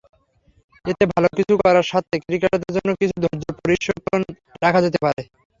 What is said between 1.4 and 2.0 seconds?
করার